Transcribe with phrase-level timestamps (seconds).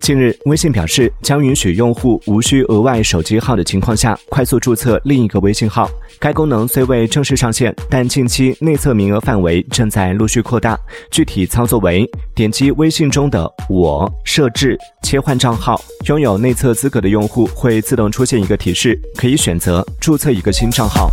[0.00, 10.78] 近日微信表示将允许用户无需额外手机号的情况下快速注册另一个微信号该功能虽未正式上线但近期内测名额范围正在陆续扩大。
[11.10, 21.10] 具体操作为点击微信中的我设置切换账号拥有内测资格的用户会自动出现一个提示可以选择注册一个新账号。